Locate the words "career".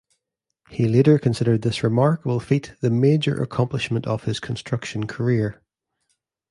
5.05-5.61